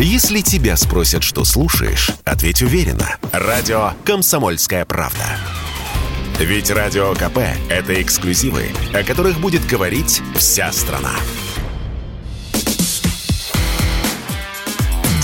[0.00, 3.16] Если тебя спросят, что слушаешь, ответь уверенно.
[3.32, 5.24] Радио «Комсомольская правда».
[6.38, 7.38] Ведь Радио КП–
[7.68, 11.14] это эксклюзивы, о которых будет говорить вся страна.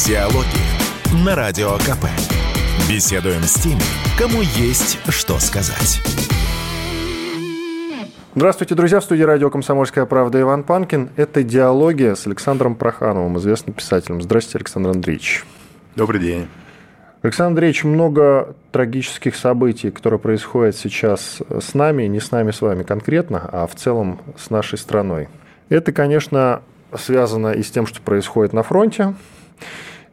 [0.05, 0.49] Диалоги
[1.25, 2.07] на Радио КП.
[2.89, 3.81] Беседуем с теми,
[4.19, 6.01] кому есть что сказать.
[8.37, 8.98] Здравствуйте, друзья.
[8.98, 11.11] В студии радио «Комсомольская правда» Иван Панкин.
[11.14, 14.21] Это диалоги с Александром Прохановым, известным писателем.
[14.21, 15.45] Здравствуйте, Александр Андреевич.
[15.95, 16.49] Добрый день.
[17.23, 22.82] Александр Андреевич, много трагических событий, которые происходят сейчас с нами, не с нами с вами
[22.82, 25.29] конкретно, а в целом с нашей страной.
[25.68, 26.61] Это, конечно,
[26.98, 29.14] связано и с тем, что происходит на фронте.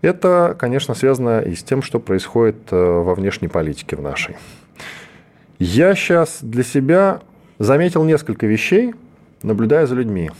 [0.04, 4.38] Это, конечно, связано и с тем, что происходит э, во внешней политике в нашей.
[5.58, 7.22] Я сейчас для себя
[7.62, 8.96] заметил несколько вещей,
[9.44, 10.32] наблюдая за людьми.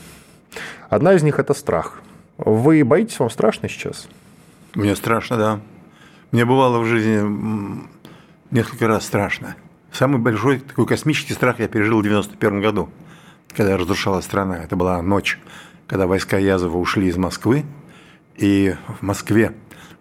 [0.88, 2.02] Одна из них– это страх.
[2.36, 4.08] Вы боитесь, вам страшно сейчас?
[4.74, 5.60] Мне страшно, да.
[6.32, 7.86] Мне бывало в жизни
[8.50, 9.54] несколько раз страшно.
[9.92, 12.88] Самый большой такой космический страх я пережил в 91 году,
[13.54, 14.58] когда разрушалась страна.
[14.58, 15.38] Это была ночь,
[15.86, 17.64] когда войска Язова ушли из Москвы,
[18.36, 19.52] и в Москве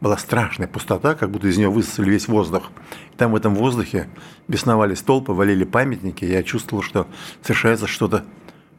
[0.01, 2.71] была страшная пустота, как будто из нее высосали весь воздух.
[3.13, 4.09] И там в этом воздухе
[4.47, 6.25] бесновались толпы, валили памятники.
[6.25, 7.07] Я чувствовал, что
[7.43, 8.25] совершается что-то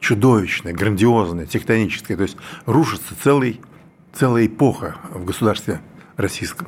[0.01, 2.17] чудовищное, грандиозное, тектоническое.
[2.17, 3.61] То есть рушится целый,
[4.11, 5.79] целая эпоха в государстве
[6.17, 6.67] российском.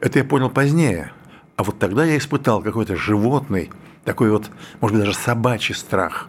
[0.00, 1.12] Это я понял позднее.
[1.56, 3.70] А вот тогда я испытал какой-то животный,
[4.04, 6.28] такой вот, может быть, даже собачий страх.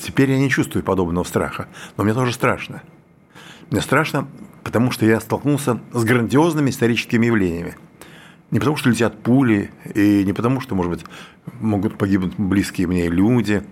[0.00, 1.68] Теперь я не чувствую подобного страха,
[1.98, 2.82] но мне тоже страшно.
[3.70, 4.26] Мне страшно
[4.64, 7.76] потому что я столкнулся с грандиозными историческими явлениями.
[8.50, 11.04] Не потому, что летят пули, и не потому, что, может быть,
[11.60, 13.62] могут погибнуть близкие мне люди,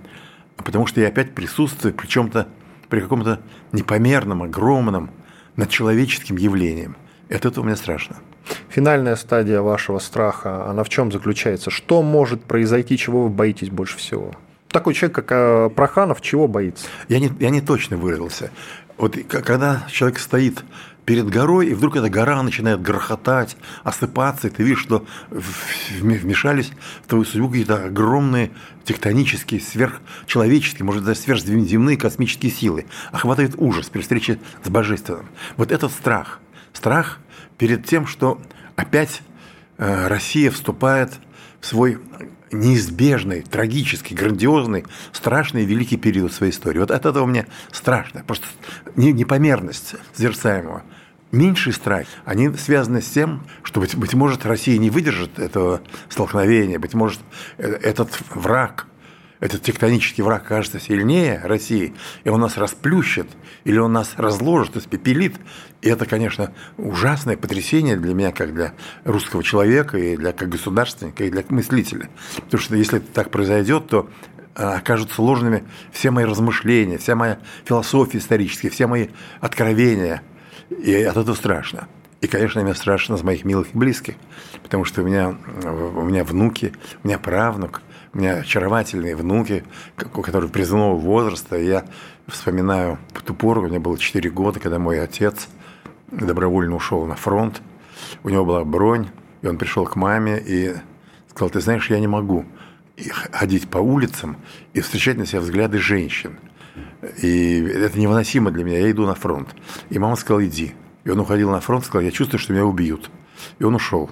[0.57, 2.49] а потому что я опять присутствую при чем-то,
[2.89, 3.41] при каком-то
[3.73, 5.11] непомерном, огромном,
[5.57, 6.97] над человеческим явлением.
[7.29, 8.17] Это этого мне страшно.
[8.69, 11.71] Финальная стадия вашего страха, она в чем заключается?
[11.71, 14.33] Что может произойти, чего вы боитесь больше всего?
[14.69, 16.87] Такой человек, как э, Проханов, чего боится?
[17.09, 18.51] Я не, я не точно выразился.
[19.01, 20.63] Вот когда человек стоит
[21.07, 26.71] перед горой, и вдруг эта гора начинает грохотать, осыпаться, и ты видишь, что вмешались
[27.03, 28.51] в твою судьбу какие-то огромные
[28.85, 32.85] тектонические, сверхчеловеческие, может даже сверхземные космические силы.
[33.11, 35.31] Охватывает ужас при встрече с Божественным.
[35.57, 36.39] Вот этот страх.
[36.75, 37.21] Страх
[37.57, 38.39] перед тем, что
[38.77, 39.23] опять
[39.79, 41.15] э, Россия вступает
[41.63, 42.01] в свой
[42.53, 46.79] неизбежный, трагический, грандиозный, страшный и великий период своей истории.
[46.79, 48.47] Вот от этого мне страшно, просто
[48.97, 50.83] непомерность созерцаемого.
[51.33, 56.81] Меньшие страхи, они связаны с тем, что, быть, быть может, Россия не выдержит этого столкновения,
[56.81, 57.21] быть может,
[57.59, 58.87] э, этот враг–
[59.41, 63.27] этот тектонический враг кажется сильнее России, и он нас расплющит,
[63.65, 65.37] или он нас разложит, испепелит.
[65.81, 68.75] И это, конечно, ужасное потрясение для меня, как для
[69.05, 72.11] русского человека, и для как государственника, и для мыслителя.
[72.37, 74.11] Потому что если это так произойдет, то
[74.55, 79.09] а, окажутся ложными все мои размышления, вся моя философия историческая, все мои
[79.41, 80.23] откровения.
[80.69, 81.89] И от этого страшно.
[82.21, 84.17] И, конечно, мне страшно с моих милых и близких,
[84.63, 85.35] потому что у меня,
[85.65, 87.81] у меня внуки, у меня правнук–
[88.13, 89.65] у меня очаровательные внуки,
[89.97, 91.57] которые призывного возраста.
[91.57, 91.85] Я
[92.27, 95.49] вспоминаю ту пору, мне было 4 года, когда мой отец
[96.11, 97.63] добровольно ушел на фронт.
[98.25, 99.09] У него была бронь,
[99.43, 100.75] и он пришел к маме и
[101.29, 102.45] сказал, ты знаешь, я не могу
[103.33, 104.37] ходить по улицам
[104.73, 106.39] и встречать на себя взгляды женщин.
[107.23, 109.55] И это невыносимо для меня, я иду на фронт.
[109.89, 110.75] И мама сказала, иди.
[111.05, 113.11] И он уходил на фронт, сказал, я чувствую, что меня убьют.
[113.59, 114.11] И он ушел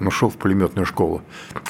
[0.00, 1.22] он ушел в пулеметную школу.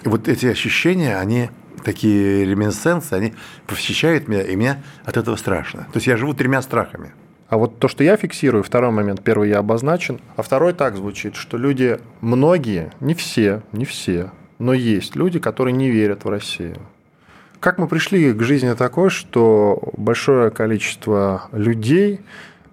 [0.04, 1.50] И вот эти ощущения, они
[1.84, 3.34] такие реминесценции, они
[3.66, 5.82] посещают меня, и мне от этого страшно.
[5.92, 7.12] То есть я живу тремя страхами.
[7.48, 11.36] А вот то, что я фиксирую, второй момент, первый я обозначен, а второй так звучит,
[11.36, 16.78] что люди, многие, не все, не все, но есть люди, которые не верят в Россию.
[17.60, 22.22] Как мы пришли к жизни такой, что большое количество людей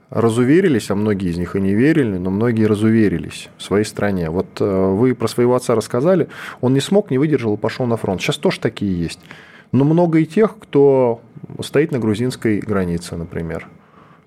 [0.10, 4.30] разуверились, а многие из них и не верили, но многие разуверились в своей стране.
[4.30, 6.30] Вот э, вы про своего отца рассказали,
[6.62, 8.22] он не смог, не выдержал и пошел на фронт.
[8.22, 9.20] Сейчас тоже такие есть.
[9.72, 11.22] Но много и тех, кто
[11.64, 13.68] стоит на грузинской границе, например,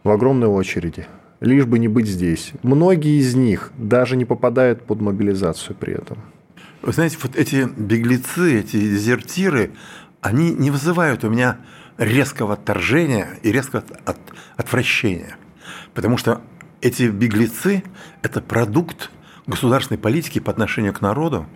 [0.05, 1.07] в огромной очереди,
[1.41, 2.53] лишь бы не быть здесь.
[2.63, 6.19] Многие из них даже не попадают под мобилизацию при этом.
[6.83, 9.73] Вы знаете, вот эти беглецы, эти дезертиры,
[10.21, 11.59] они не вызывают у меня
[11.99, 14.19] резкого отторжения и резкого от,
[14.57, 15.37] отвращения.
[15.95, 16.41] Потому что
[16.81, 17.85] эти беглецы–
[18.23, 19.11] это продукт
[19.47, 21.47] государственной политики по отношению к народу,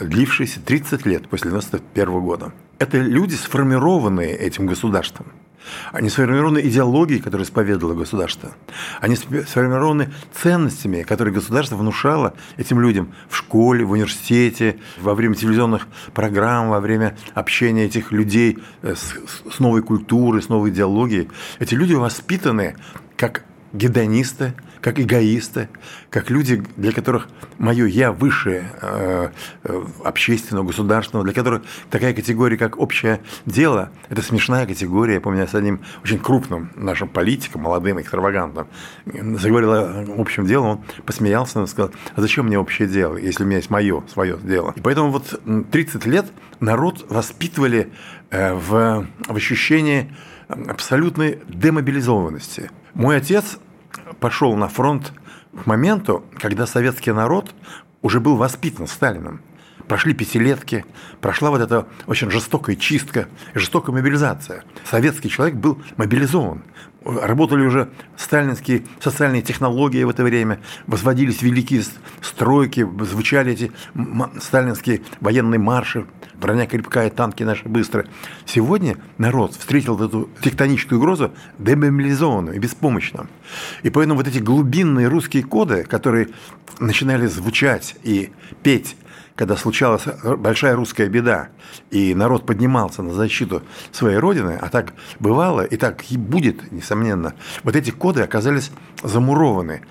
[0.00, 2.52] длившийся 30 лет после 1991 года.
[2.78, 5.26] Это люди, сформированные этим государством.
[5.92, 8.52] Они сформированы идеологией, которую исповедовало государство.
[9.00, 15.86] Они сформированы ценностями, которые государство внушало этим людям в школе, в университете, во время телевизионных
[16.12, 19.14] программ, во время общения этих людей э, с,
[19.50, 21.30] с новой культурой, с новой идеологией.
[21.58, 22.76] Эти люди воспитаны
[23.16, 23.44] как
[23.74, 25.68] гедонисты, как эгоисты,
[26.08, 27.28] как люди, для которых
[27.58, 29.30] мое «я» выше э,
[29.64, 35.14] э, общественного, государственного, для которых такая категория, как общее дело, это смешная категория.
[35.14, 38.68] Я помню, я с одним очень крупным нашим политиком, молодым, экстравагантным,
[39.38, 43.46] заговорил о общем деле, он посмеялся и сказал, а зачем мне общее дело, если у
[43.46, 44.72] меня есть мое, свое дело.
[44.76, 45.40] И поэтому вот
[45.70, 46.26] 30 лет
[46.60, 47.90] народ воспитывали
[48.30, 50.14] э, в, в ощущении
[50.48, 52.70] абсолютной демобилизованности.
[52.94, 53.58] Мой отец
[54.20, 55.12] пошел на фронт
[55.52, 57.54] к моменту, когда советский народ
[58.02, 59.40] уже был воспитан Сталином.
[59.88, 60.84] Прошли пятилетки,
[61.20, 64.64] прошла вот эта очень жестокая чистка, жестокая мобилизация.
[64.90, 66.62] Советский человек был мобилизован.
[67.04, 71.82] Работали уже сталинские социальные технологии в это время, возводились великие
[72.22, 73.72] стройки, звучали эти
[74.40, 78.06] сталинские военные марши, броня крепкая, танки наши быстрые.
[78.46, 83.26] Сегодня народ встретил эту тектоническую угрозу демобилизованную и беспомощно.
[83.82, 86.28] И поэтому вот эти глубинные русские коды, которые
[86.80, 88.32] начинали звучать и
[88.62, 88.96] петь
[89.36, 90.04] когда случалась
[90.38, 91.48] большая русская беда,
[91.90, 97.34] и народ поднимался на защиту своей родины, а так бывало, и так и будет, несомненно,
[97.62, 98.70] вот эти коды оказались
[99.02, 99.82] замурованы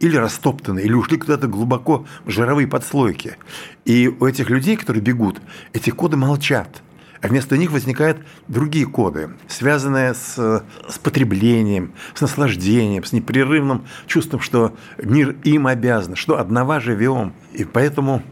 [0.00, 3.36] или растоптаны, или ушли куда-то глубоко в жировые подслойки.
[3.84, 5.40] И у этих людей, которые бегут,
[5.72, 6.82] эти коды молчат.
[7.22, 8.16] А вместо них возникают
[8.48, 16.16] другие коды, связанные с, с потреблением, с наслаждением, с непрерывным чувством, что мир им обязан,
[16.16, 17.34] что одного живем.
[17.52, 18.22] И поэтому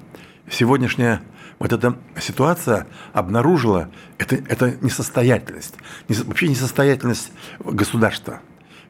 [0.50, 1.22] сегодняшняя
[1.58, 5.74] вот эта ситуация обнаружила это, это несостоятельность,
[6.08, 8.40] вообще несостоятельность государства.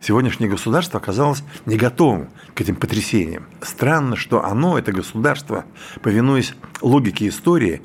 [0.01, 3.47] Сегодняшнее государство оказалось не готовым к этим потрясениям.
[3.63, 5.65] Странно, что оно, это государство,
[6.03, 7.83] повинуясь логике истории,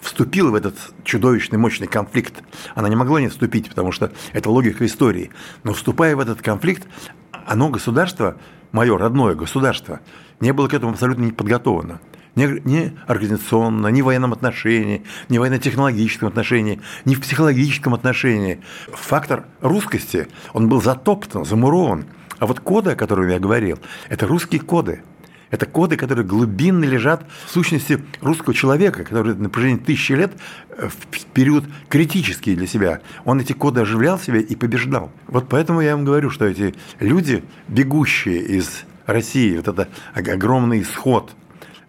[0.00, 2.44] вступило в этот чудовищный мощный конфликт.
[2.76, 5.30] Она не могла не вступить, потому что это логика истории.
[5.64, 6.86] Но вступая в этот конфликт,
[7.32, 8.36] оно, государство,
[8.70, 9.98] мое родное государство,
[10.38, 11.98] не было к этому абсолютно не подготовлено
[12.38, 18.60] ни, ни организационно, ни в военном отношении, ни в военно-технологическом отношении, ни в психологическом отношении.
[18.92, 22.04] Фактор русскости, он был затоптан, замурован.
[22.38, 25.02] А вот коды, о которых я говорил, это русские коды.
[25.50, 30.32] Это коды, которые глубинно лежат в сущности русского человека, который на протяжении тысячи лет
[30.76, 35.10] э, в период критический для себя, он эти коды оживлял себя и побеждал.
[35.26, 41.32] Вот поэтому я вам говорю, что эти люди, бегущие из России, вот это огромный исход–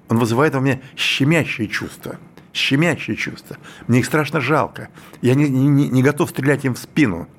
[0.09, 2.17] он вызывает во мне щемящее чувство.
[2.51, 3.57] Щемящее чувство.
[3.88, 4.89] Мне их страшно жалко.
[5.21, 7.29] Я не, не, не готов стрелять им в спину.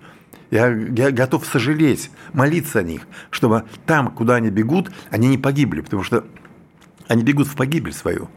[0.50, 5.81] Я, я готов сожалеть, молиться о них, чтобы там, куда они бегут, они не погибли,
[5.81, 6.25] потому что
[7.06, 8.28] они бегут в погибель свою.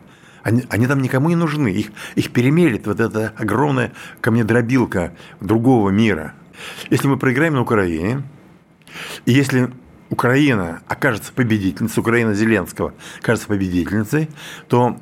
[0.44, 1.70] Они, они там никому не нужны.
[1.70, 6.34] Их, их перемелит вот эта огромная камнедробилка другого мира.
[6.90, 8.24] Если мы проиграем на Украине,
[9.26, 9.72] и если
[10.14, 14.30] Украина окажется победительницей, Украина Зеленского окажется победительницей,
[14.68, 15.00] то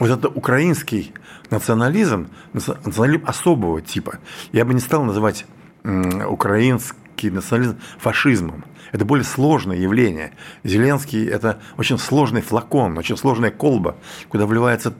[0.00, 1.12] вот это украинский
[1.50, 4.18] национализм, национализм особого типа,
[4.50, 5.46] я бы не стал называть
[5.84, 8.64] украинский национализм фашизмом.
[8.90, 10.32] Это более сложное явление.
[10.64, 13.98] Зеленский– это очень сложный флакон, очень сложная колба,
[14.30, 14.94] куда вливается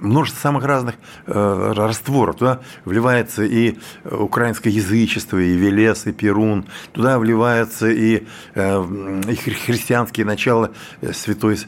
[0.00, 2.36] множество самых разных э, растворов.
[2.36, 6.66] Туда вливается и украинское язычество, и Велес, и Перун.
[6.92, 11.58] Туда вливается и, э, и христианские начала э, Святой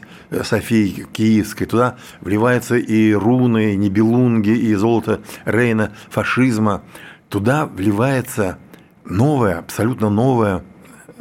[0.43, 1.65] Софии Киевской.
[1.65, 6.83] Туда вливается и руны, и небелунги, и золото Рейна, фашизма.
[7.29, 8.57] Туда вливается
[9.05, 10.63] новая, абсолютно новая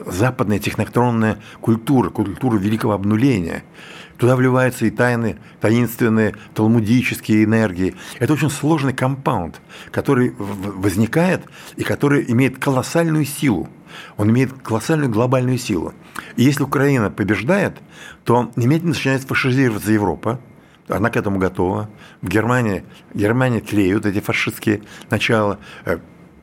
[0.06, 3.64] западная технотронная культура, культура великого обнуления–
[4.22, 7.96] Туда вливаются и тайны, таинственные талмудические энергии.
[8.20, 11.42] Это очень сложный компаунд, который возникает
[11.74, 13.68] и который имеет колоссальную силу.
[14.16, 15.92] Он имеет колоссальную глобальную силу.
[16.36, 17.78] И если Украина побеждает,
[18.22, 20.38] то немедленно начинает фашизироваться Европа,
[20.86, 21.90] она к этому готова.
[22.20, 25.58] В Германии, Германии тлеют эти фашистские начала.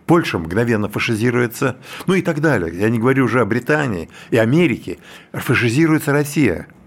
[0.10, 2.76] Польша мгновенно фашизируется, ну и так далее.
[2.76, 4.98] Я не говорю уже о Британии и Америке.
[5.34, 6.66] Фашизируется Россия–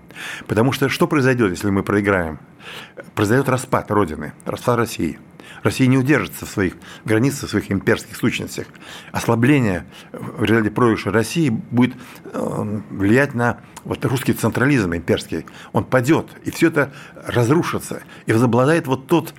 [0.46, 2.38] Потому что что произойдет, если мы проиграем?
[3.14, 5.18] Произойдет распад Родины, распад России.
[5.62, 6.74] Россия не удержится в своих
[7.04, 8.66] границах, в своих имперских сущностях.
[9.12, 15.46] Ослабление в результате проигрыша России будет э, влиять на вот русский централизм имперский.
[15.72, 18.02] Он падет, и все это разрушится.
[18.26, 19.34] И возобладает вот тот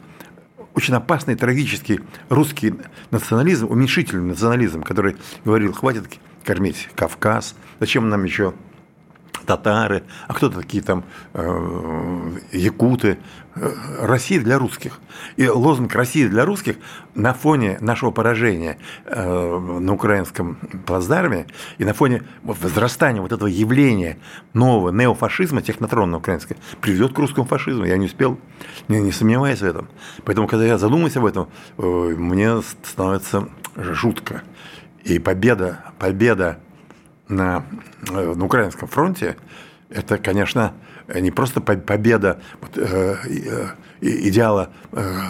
[0.76, 2.00] очень опасный, трагический
[2.30, 2.74] русский
[3.12, 5.16] национализм, уменьшительный национализм, который
[5.46, 6.06] говорил, хватит
[6.44, 8.54] кормить Кавказ, зачем нам еще
[9.46, 13.18] татары, а кто-то такие там э, якуты.
[13.56, 15.00] Э, Россия для русских.
[15.36, 16.78] И лозунг «Россия для русских»
[17.14, 21.48] на фоне нашего поражения э, на украинском плацдарме
[21.78, 24.18] и на фоне возрастания вот этого явления
[24.54, 27.86] нового неофашизма, технотронного украинского, приведет к русскому фашизму.
[27.86, 28.40] Я не успел,
[28.88, 29.88] не, не сомневаюсь в этом.
[30.26, 34.42] Поэтому, когда я задумаюсь об этом, мне становится жутко.
[35.04, 36.60] И победа, победа
[37.28, 37.64] на,
[38.10, 39.38] э, на Украинском фронте,
[39.90, 40.74] это, конечно,
[41.14, 42.42] не просто победа
[42.76, 43.68] э, э,
[44.02, 44.72] идеала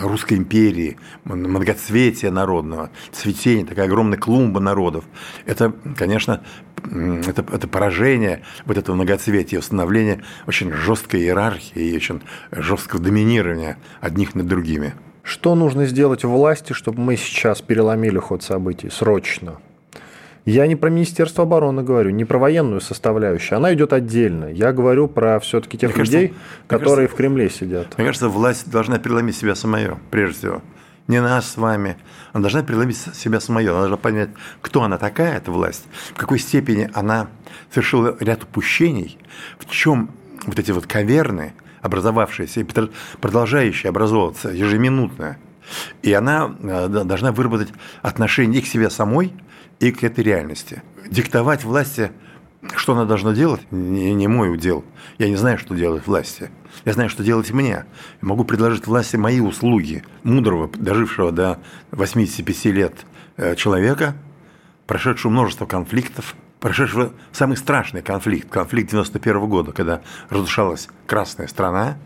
[0.01, 5.05] русской империи, многоцветия народного, цветения, такая огромная клумба народов.
[5.45, 6.43] Это, конечно,
[6.83, 12.21] это, это поражение вот этого многоцветия, установление очень жесткой иерархии и очень
[12.51, 14.93] жесткого доминирования одних над другими.
[15.23, 19.59] Что нужно сделать власти, чтобы мы сейчас переломили ход событий срочно?
[20.45, 23.57] Я не про Министерство обороны говорю, не про военную составляющую.
[23.57, 24.45] Она идет отдельно.
[24.45, 27.97] Я говорю про все-таки тех мне людей, кажется, которые кажется, в Кремле сидят.
[27.97, 30.61] Мне кажется, власть должна переломить себя самое, прежде всего.
[31.07, 31.97] Не нас с вами.
[32.33, 33.69] Она должна переломить себя самое.
[33.69, 34.29] Она должна понять,
[34.61, 37.27] кто она такая, эта власть, в какой степени она
[37.71, 39.17] совершила ряд упущений,
[39.59, 40.11] в чем
[40.45, 42.65] вот эти вот каверны, образовавшиеся и
[43.19, 45.37] продолжающие образовываться ежеминутно.
[46.01, 47.69] И она э, должна выработать
[48.01, 49.33] отношение к себе самой,
[49.83, 50.81] и к этой реальности.
[51.09, 52.11] Диктовать власти,
[52.73, 54.85] что она должна делать, не, не мой удел.
[55.17, 56.49] Я не знаю, что делать власти.
[56.85, 57.83] Я знаю, что делать мне.
[58.21, 61.59] Могу предложить власти мои услуги, мудрого, дожившего до
[61.91, 62.93] 85 лет
[63.35, 64.15] э, человека,
[64.87, 71.97] прошедшего множество конфликтов, прошедшего самый страшный конфликт, конфликт 91 года, когда разрушалась Красная страна,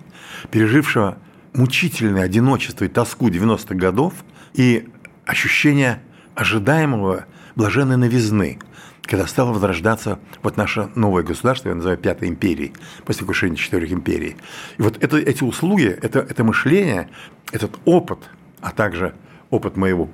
[0.50, 1.20] пережившего
[1.54, 4.16] мучительное одиночество и тоску 90-х годов
[4.56, 4.90] и
[5.28, 6.02] ощущение
[6.34, 7.26] ожидаемого
[7.58, 8.60] блаженной новизны,
[9.02, 12.74] когда стало возрождаться вот наше новое государство, я называю Пятой империей,
[13.04, 14.38] после крушения четырех империй.
[14.78, 17.10] И вот это, эти услуги, это, это мышление,
[17.52, 18.20] этот опыт,
[18.62, 19.16] а также
[19.50, 20.08] опыт моего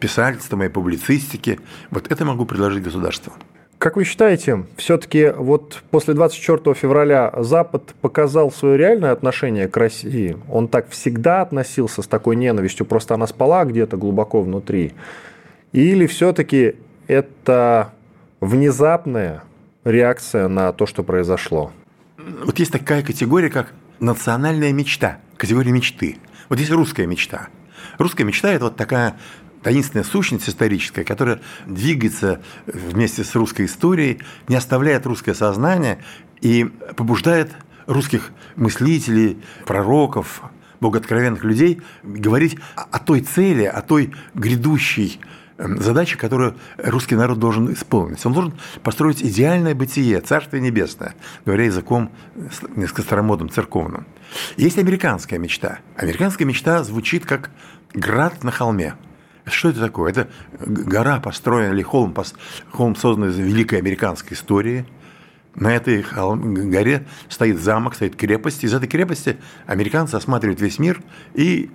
[0.00, 1.60] писательства, моей публицистики,
[1.90, 3.32] вот это могу предложить государству.
[3.78, 10.36] Как вы считаете, все-таки вот после 24 февраля Запад показал свое реальное отношение к России?
[10.48, 14.92] Он так всегда относился с такой ненавистью, просто она спала где-то глубоко внутри?
[15.72, 16.76] Или все-таки
[17.06, 17.92] это
[18.40, 19.42] внезапная
[19.84, 21.72] реакция на то, что произошло?
[22.18, 26.18] Вот есть такая категория, как национальная мечта, категория мечты.
[26.48, 27.48] Вот есть русская мечта.
[27.98, 29.16] Русская мечта– это вот такая
[29.62, 35.98] таинственная сущность историческая, которая двигается вместе с русской историей, не оставляет русское сознание
[36.40, 36.64] и
[36.96, 37.50] побуждает
[37.86, 40.42] русских мыслителей, пророков,
[40.82, 45.20] богооткровенных людей говорить о той цели, о той грядущей
[45.62, 48.24] Эм, задача, которую русский народ должен исполнить.
[48.26, 52.10] Он должен построить идеальное бытие, Царствие Небесное, говоря языком
[52.74, 54.06] несколько старомодным, церковным.
[54.56, 55.78] Есть американская мечта.
[55.96, 57.50] Американская мечта звучит как
[57.94, 58.94] «град на холме».
[59.44, 60.10] Что это такое?
[60.10, 60.28] Это
[60.60, 62.14] гора построена или холм,
[62.70, 64.84] холм создан из великой американской истории.
[65.54, 68.64] На этой горе стоит замок, стоит крепость.
[68.64, 71.02] Из этой крепости американцы осматривают весь мир
[71.34, 71.70] и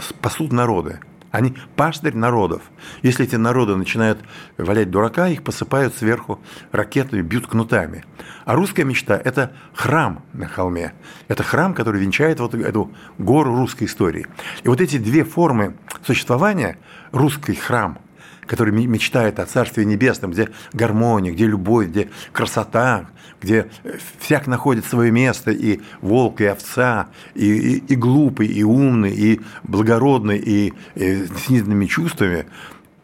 [0.00, 1.00] спасут народы.
[1.30, 2.62] Они пастырь народов.
[3.02, 4.20] Если эти народы начинают
[4.56, 6.40] валять дурака, их посыпают сверху
[6.70, 8.04] ракетами, бьют кнутами.
[8.44, 10.92] А русская мечта– это храм на холме.
[11.26, 14.28] Это храм, который венчает вот эту гору русской истории.
[14.62, 16.78] И вот эти две формы существования–
[17.10, 17.98] русский храм–
[18.46, 23.06] который мечтает о Царстве Небесном, где гармония, где любовь, где красота,
[23.40, 28.62] где э, всяк находит свое место, и волк, и овца, и, и, и глупый, и
[28.62, 32.46] умный, и благородный, и, и с низменными чувствами,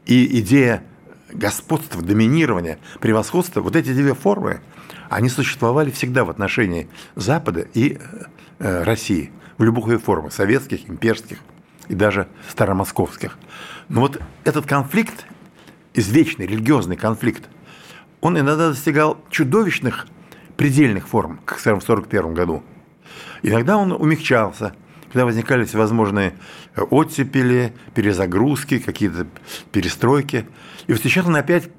[0.06, 0.82] и идея
[1.32, 4.60] господства, доминирования, превосходства, вот эти две формы,
[5.08, 7.98] они существовали всегда в отношении Запада и
[8.58, 11.38] э, России в любых формах, советских, имперских
[11.88, 13.38] и даже старомосковских.
[13.88, 15.26] Но вот этот конфликт,
[15.94, 17.48] извечный религиозный конфликт,
[18.20, 20.06] он иногда достигал чудовищных
[20.56, 22.62] предельных форм, как, в 1941 году.
[23.42, 24.74] Иногда он умягчался,
[25.06, 26.34] когда возникали всевозможные
[26.76, 29.26] оттепели, перезагрузки, какие-то
[29.72, 30.46] перестройки.
[30.86, 31.70] И вот сейчас он опять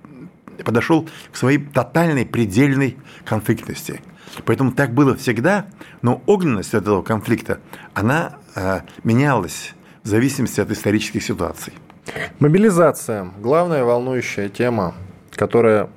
[0.63, 4.01] подошел к своей тотальной, предельной конфликтности.
[4.46, 5.67] Поэтому так было всегда,
[6.01, 7.60] но огненность этого конфликта,
[7.93, 11.74] она э, менялась в зависимости от исторических ситуаций.
[12.39, 14.96] Мобилизация– главная волнующая тема,
[15.36, 15.89] которая,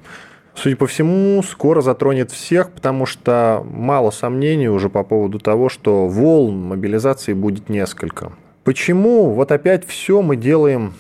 [0.55, 6.07] судя по всему, скоро затронет всех, потому что мало сомнений уже по поводу того, что
[6.07, 8.33] волн мобилизации будет несколько.
[8.63, 10.95] Почему вот опять все мы делаем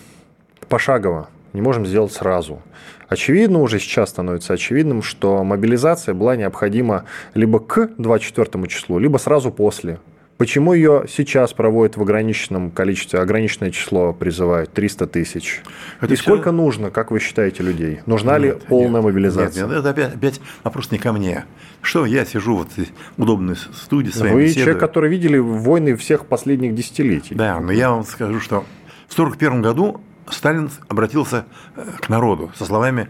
[0.68, 2.62] пошагово, не можем сделать сразу?
[3.08, 9.50] Очевидно, уже сейчас становится очевидным, что мобилизация была необходима либо к 24 числу, либо сразу
[9.50, 9.98] после.
[10.36, 15.62] Почему ее сейчас проводят в ограниченном количестве, ограниченное число призывают, 300 тысяч?
[16.00, 16.24] Это И все...
[16.24, 18.00] сколько нужно, как вы считаете, людей?
[18.06, 19.62] Нужна нет, ли полная нет, мобилизация?
[19.62, 21.44] Нет, нет, это опять, опять вопрос не ко мне.
[21.82, 22.68] Что я сижу вот
[23.16, 24.62] в удобной студии с Вы беседой.
[24.62, 27.36] человек, который видели войны всех последних десятилетий.
[27.36, 28.64] Да, но я вам скажу, что
[29.06, 31.44] в 1941 году Сталин обратился
[31.76, 33.08] э, к народу со словами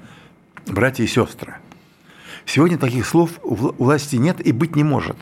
[0.67, 1.55] «братья и сестры».
[2.45, 5.17] Сегодня таких слов у власти нет и быть не может.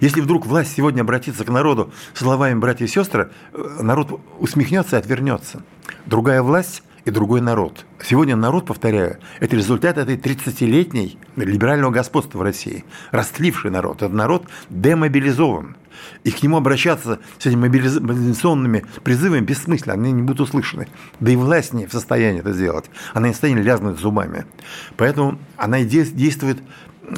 [0.00, 4.98] Если вдруг власть сегодня обратится к народу словами «братья и сестры», э, народ усмехнется и
[4.98, 5.62] отвернется.
[6.06, 7.84] Другая власть и другой народ.
[8.02, 12.84] Сегодня народ, повторяю, это результат этой 30-летней либерального господства в России.
[13.10, 13.98] Растливший народ.
[13.98, 15.76] Этот народ демобилизован.
[16.24, 20.88] И к нему обращаться с этими мобилизационными призывами бессмысленно, они не будут услышаны.
[21.20, 22.86] Да и власть не в состоянии это сделать.
[23.12, 24.44] Она не в состоянии лязнуть зубами.
[24.96, 26.58] Поэтому она и действует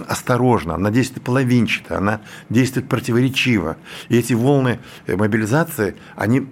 [0.09, 3.77] осторожно, она действует половинчато, она действует противоречиво.
[4.09, 6.47] И эти волны мобилизации, они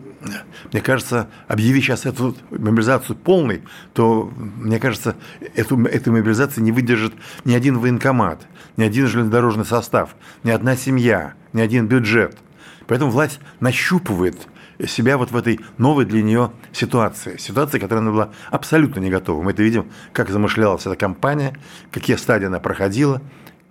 [0.72, 3.62] мне кажется, объяви сейчас эту мобилизацию полной,
[3.92, 5.16] то, мне кажется,
[5.54, 7.12] эту, эту мобилизацию не выдержит
[7.44, 12.38] ни один военкомат, ни один железнодорожный состав, ни одна семья, ни один бюджет.
[12.86, 14.48] Поэтому власть нащупывает
[14.86, 17.36] себя вот в этой новой для нее ситуации.
[17.36, 19.42] Ситуации, которой она была абсолютно не готова.
[19.42, 21.56] Мы это видим, как замышлялась эта кампания,
[21.90, 23.22] какие стадии она проходила,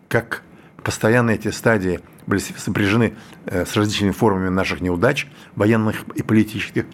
[0.07, 0.43] как
[0.83, 3.15] постоянно эти стадии были сопряжены
[3.45, 6.85] э, с различными формами наших неудач, военных и политических.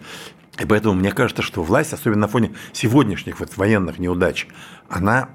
[0.58, 4.46] И поэтому мне кажется, что власть, особенно на фоне сегодняшних вот военных неудач,
[4.88, 5.28] она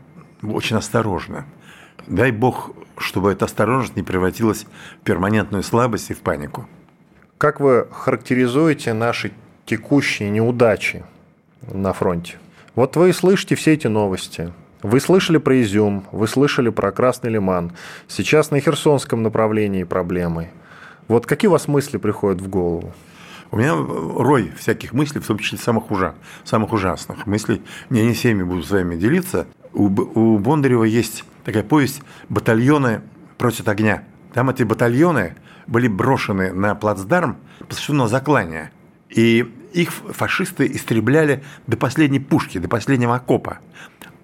[0.44, 1.46] очень осторожна.
[2.08, 4.66] Дай бог, чтобы эта осторожность не превратилась
[5.02, 6.68] в перманентную слабость и в панику.
[7.38, 9.34] Как вы характеризуете наши
[9.66, 11.04] текущие неудачи
[11.70, 12.38] на фронте?
[12.76, 14.54] Вот вы слышите все эти новости.
[14.82, 17.74] Вы слышали про Изюм, вы слышали про Красный Лиман.
[18.08, 20.50] Сейчас на Херсонском направлении проблемы.
[21.10, 22.94] Вот какие у вас мысли приходят в голову?
[23.52, 27.62] У меня рой всяких мыслей, в том числе самых, ужа, самых ужасных мыслей.
[27.90, 29.46] Я не всеми буду с вами делиться.
[29.74, 33.02] У, у Бондарева есть такая повесть «Батальоны
[33.38, 34.06] просят огня».
[34.34, 35.36] Там эти батальоны
[35.68, 38.72] были брошены на плацдарм посвященного заклания.
[39.10, 43.60] И их фашисты истребляли до последней пушки, до последнего окопа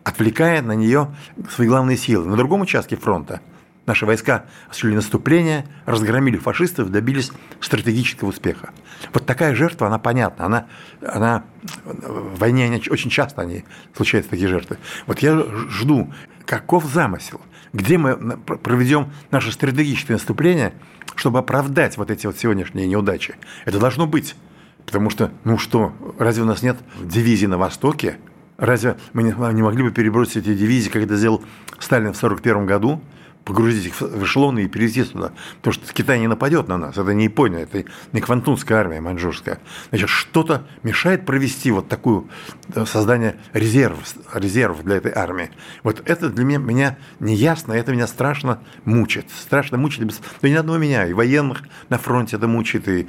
[0.04, 1.14] отвлекая на нее
[1.50, 2.26] свои главные силы.
[2.26, 3.42] На другом участке фронта
[3.86, 8.72] наши войска осуществили наступление, разгромили фашистов, добились стратегического успеха.
[9.14, 10.46] Вот такая жертва, она понятна.
[10.46, 10.66] Она,
[11.02, 11.44] она,
[11.84, 13.64] в войне очень часто они,
[13.96, 14.78] случаются такие жертвы.
[15.08, 16.12] Вот я жду,
[16.46, 17.42] каков замысел,
[17.74, 20.74] где мы проведем наше стратегическое наступление,
[21.16, 23.36] чтобы оправдать вот эти вот сегодняшние неудачи.
[23.66, 24.36] Это должно быть.
[24.86, 28.18] Потому что, ну что, разве у нас нет дивизии на Востоке,
[28.62, 31.42] Разве мы не могли бы перебросить эти дивизии, как это сделал
[31.80, 33.02] Сталин в 1941 году,
[33.46, 35.32] погрузить их в эшелоны и перевести сюда.
[35.58, 36.98] Потому что Китай не нападет на нас.
[36.98, 39.60] Это не Япония, это не Квантунская армия маньчжурская.
[39.90, 42.24] Значит, что-то мешает провести вот такое
[42.74, 45.52] э, создание резервов, резервов для этой армии.
[45.84, 49.26] Вот это для меня, меня не ясно, это меня страшно мучит.
[49.32, 50.02] Страшно мучит.
[50.42, 53.08] Да не одного меня, и военных на фронте это мучит, и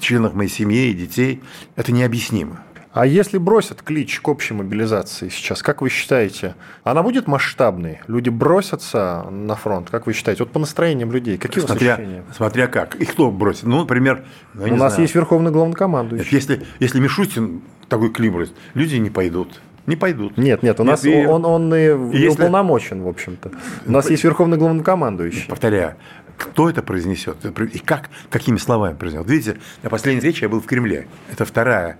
[0.00, 1.42] членов моей семьи, и детей.
[1.76, 2.65] Это необъяснимо.
[2.96, 8.00] А если бросят клич к общей мобилизации сейчас, как вы считаете, она будет масштабной?
[8.06, 10.44] Люди бросятся на фронт, как вы считаете?
[10.44, 12.24] Вот по настроениям людей, какие смотря, у вас ощущения?
[12.34, 12.94] Смотря как.
[12.94, 13.64] И кто бросит?
[13.64, 14.24] Ну, например...
[14.54, 15.02] Ну, у нас знаю.
[15.02, 16.34] есть верховный главнокомандующий.
[16.34, 19.60] Если, если Мишустин такой клим бросит, люди не пойдут.
[19.84, 20.38] Не пойдут.
[20.38, 22.28] Нет, нет, у нас нет, он, он, и если...
[22.28, 23.52] уполномочен, в общем-то.
[23.84, 25.46] У нас есть верховный главнокомандующий.
[25.50, 25.96] Повторяю,
[26.38, 29.28] кто это произнесет и как, какими словами произнесет.
[29.28, 31.08] Видите, на последней речи я был в Кремле.
[31.30, 31.98] Это вторая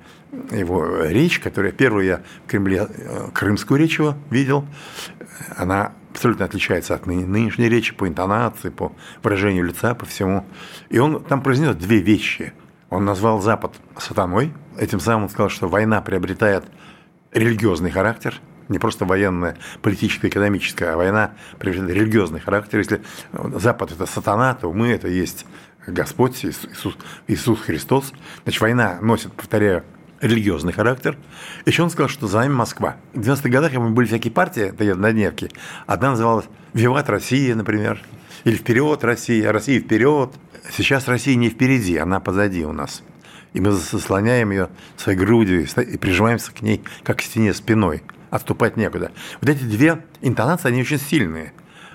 [0.51, 4.67] его речь, которая первую я в Кремле, э, крымскую речь его видел.
[5.57, 10.47] Она абсолютно отличается от нынешней речи по интонации, по выражению лица, по всему.
[10.89, 12.53] И он там произнес две вещи.
[12.91, 16.65] Он назвал Запад сатаной, этим самым он сказал, что война приобретает
[17.33, 22.79] религиозный характер– не просто военная, политическая, экономическая, а война приобретает религиозный характер.
[22.79, 25.47] Если Запад– это сатана, то мы– это есть
[25.87, 26.97] Господь, Иисус,
[27.29, 28.13] Иисус Христос.
[28.43, 29.85] Значит, война носит, повторяю,
[30.21, 31.17] религиозный характер.
[31.65, 32.97] Еще он сказал, что за нами Москва.
[33.13, 35.51] В 90-х годах мы были всякие партии, такие однодневки.
[35.87, 38.03] Одна называлась «Виват Россия», например,
[38.45, 40.31] или «Вперед Россия», «Россия вперед».
[40.73, 43.03] Сейчас Россия не впереди, она позади у нас.
[43.53, 48.77] И мы заслоняем ее своей грудью и прижимаемся к ней, как к стене спиной– отступать
[48.77, 49.13] некуда.
[49.41, 51.53] Вот эти две интонации, они очень сильные.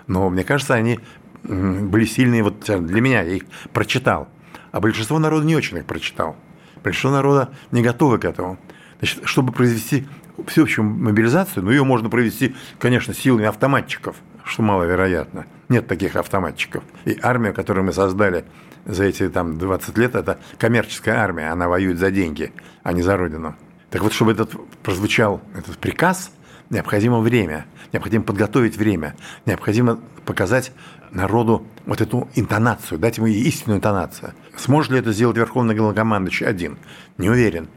[0.07, 0.99] Но мне кажется, они
[1.43, 4.29] были сильные вот для меня, я их прочитал.
[4.71, 6.35] А большинство народа не очень их прочитал.
[6.83, 8.57] Большинство народа не готовы к этому.
[8.99, 10.07] Значит, чтобы произвести
[10.47, 15.45] всеобщую мобилизацию, ну, ее можно провести, конечно, силами автоматчиков, что маловероятно.
[15.69, 16.83] Нет таких автоматчиков.
[17.05, 18.45] И армия, которую мы создали
[18.85, 22.51] за эти там, 20 лет, это коммерческая армия, она воюет за деньги,
[22.83, 23.55] а не за родину.
[23.89, 26.31] Так вот, чтобы этот прозвучал этот приказ,
[26.69, 30.71] необходимо время, необходимо подготовить время, необходимо показать
[31.11, 34.33] народу вот эту интонацию, дать ему истинную интонацию.
[34.57, 36.77] Сможет ли это сделать Верховный Главнокомандующий один?
[37.17, 37.67] Не уверен.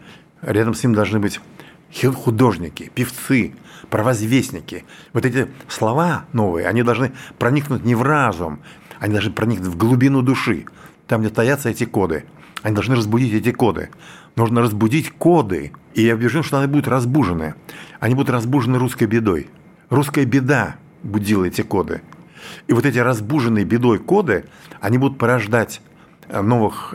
[0.43, 1.41] Рядом с ним должны быть
[2.03, 3.55] художники, певцы,
[3.91, 4.85] провозвестники.
[5.13, 8.61] Вот эти слова новые, они должны проникнуть не в разум,
[8.99, 10.67] они должны проникнуть в глубину души,
[11.07, 12.25] там, где таятся эти коды.
[12.63, 13.91] Они должны разбудить эти коды.
[14.37, 15.73] Нужно разбудить коды.
[15.93, 17.55] И я убежден, что они будут разбужены.
[18.01, 19.51] Они будут разбужены русской бедой.
[19.95, 22.03] Русская беда будила эти коды.
[22.67, 24.45] И вот эти разбуженные бедой коды,
[24.81, 25.81] они будут порождать
[26.27, 26.93] э, новых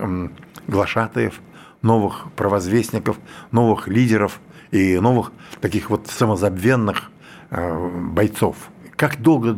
[0.68, 1.40] глашатаев,
[1.82, 3.18] новых провозвестников,
[3.52, 5.32] новых лидеров и новых
[5.62, 7.10] таких вот самозабвенных
[7.52, 8.58] э, бойцов.
[8.98, 9.58] Как долго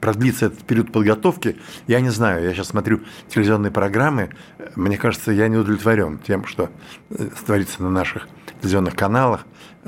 [0.00, 2.42] продлится этот период подготовки, я не знаю.
[2.44, 4.30] Я сейчас смотрю телевизионные программы,
[4.74, 6.70] мне кажется, я не удовлетворен тем, что
[7.10, 8.26] э, творится на наших
[8.62, 9.44] телевизионных каналах.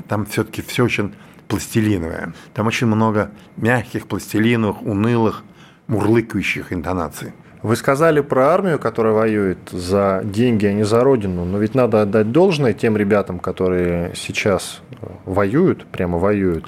[0.07, 1.15] Там все-таки все очень
[1.53, 2.33] пластилиновое.
[2.55, 5.43] Там очень много мягких, пластилиновых, унылых,
[5.85, 7.33] мурлыкающих интонаций.
[7.61, 11.45] Вы сказали про армию, которая воюет за деньги, а не за родину.
[11.45, 14.81] Но ведь надо отдать должное тем ребятам, которые сейчас
[15.25, 16.65] воюют, прямо воюют.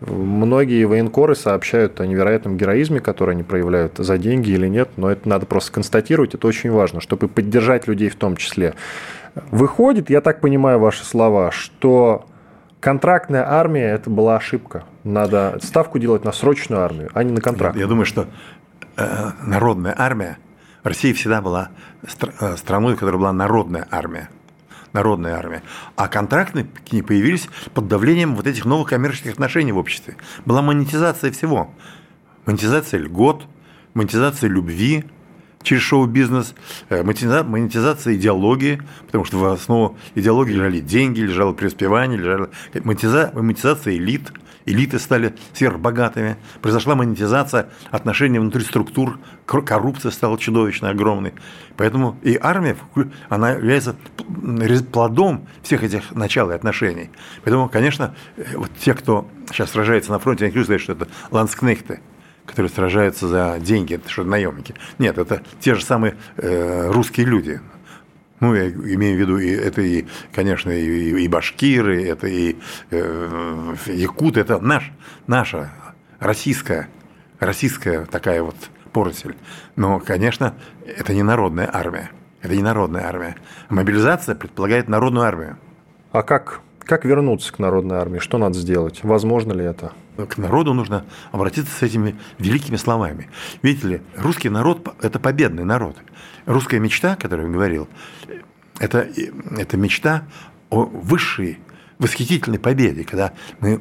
[0.00, 5.28] Многие военкоры сообщают о невероятном героизме, который они проявляют за деньги или нет, но это
[5.28, 8.74] надо просто констатировать, это очень важно, чтобы поддержать людей в том числе.
[9.50, 12.24] Выходит, я так понимаю ваши слова, что
[12.82, 14.84] контрактная армия– это была ошибка.
[15.04, 17.76] Надо ставку делать на срочную армию, а не на контракт.
[17.76, 18.26] Я думаю, что
[18.96, 20.38] э, народная армия,
[20.82, 21.70] Россия всегда была
[22.02, 24.28] э, страной, которая была народная армия
[24.92, 25.62] народная армия.
[25.96, 30.16] А контрактные к ней появились под давлением вот этих новых коммерческих отношений в обществе.
[30.44, 31.70] Была монетизация всего.
[32.44, 33.46] Монетизация льгот,
[33.94, 35.06] монетизация любви
[35.62, 36.54] через шоу-бизнес,
[36.88, 42.50] э, монетизация идеологии, потому что в основу идеологии лежали деньги, лежало преуспевание, лежала
[42.84, 44.32] монетизация элит–
[44.66, 51.34] элиты стали сверхбогатыми, произошла монетизация отношений внутри структур, коррупция стала чудовищно огромной.
[51.76, 52.76] Поэтому и армия,
[53.28, 53.96] она является
[54.92, 57.10] плодом всех этих начал и отношений.
[57.44, 58.14] Поэтому, конечно,
[58.54, 62.00] вот те, кто сейчас сражается на фронте, я не хочу что это ланскнехты,
[62.46, 64.74] которые сражаются за деньги, это что, наемники.
[64.98, 67.60] Нет, это те же самые э, русские люди,
[68.42, 72.56] ну, я имею в виду, и, это и, конечно, и, и башкиры, это и
[72.90, 74.90] э, якуты, это наш,
[75.28, 75.70] наша
[76.18, 76.88] российская,
[77.38, 78.56] российская такая вот
[78.92, 79.36] поросль.
[79.76, 82.10] Но, конечно, это не народная армия.
[82.42, 83.36] Это не народная армия.
[83.68, 85.58] Мобилизация предполагает народную армию.
[86.10, 88.18] А как, как вернуться к народной армии?
[88.18, 89.04] Что надо сделать?
[89.04, 89.92] Возможно ли это?
[90.16, 93.30] К народу нужно обратиться с этими великими словами.
[93.62, 95.96] Видите ли, русский народ– это победный народ.
[96.44, 97.88] Русская мечта, о которой я говорил,
[98.78, 99.08] это,
[99.56, 100.24] это мечта
[100.70, 101.60] о высшей,
[101.98, 103.80] восхитительной победе, когда мы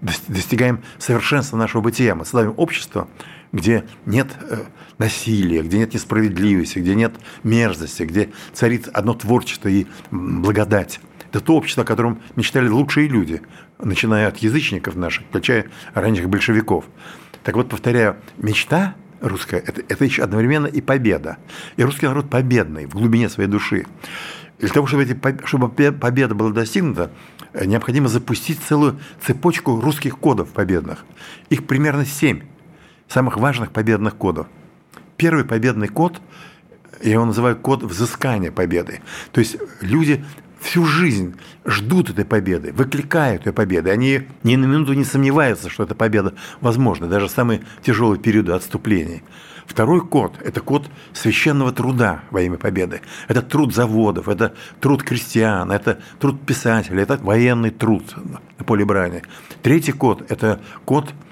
[0.00, 3.08] достигаем совершенства нашего бытия, мы создаем общество,
[3.52, 4.64] где нет э,
[4.98, 11.00] насилия, где нет несправедливости, где нет мерзости, где царит одно творчество и благодать.
[11.30, 13.42] Это то общество, о котором мечтали лучшие люди,
[13.78, 16.84] начиная от язычников наших, включая ранних большевиков.
[17.44, 21.38] Так вот, повторяю, мечта русская это, это еще одновременно и победа.
[21.76, 23.86] И русский народ победный в глубине своей души.
[24.58, 27.10] И для того, чтобы, эти, чтобы победа была достигнута,
[27.54, 31.04] необходимо запустить целую цепочку русских кодов победных.
[31.50, 32.42] Их примерно семь
[33.08, 34.46] самых важных победных кодов.
[35.16, 36.20] Первый победный код,
[37.02, 39.00] я его называю код взыскания победы.
[39.32, 40.24] То есть люди
[40.60, 43.90] всю жизнь ждут этой победы, выкликают этой победы.
[43.90, 48.52] Они ни на минуту не сомневаются, что эта победа возможна, даже в самые тяжелые периоды
[48.52, 49.22] отступлений.
[49.66, 53.02] Второй код– это код священного труда во имя победы.
[53.28, 58.14] Это труд заводов, это труд крестьян, это труд писателей, это военный труд
[58.58, 59.22] на поле брани.
[59.62, 61.12] Третий код– это код–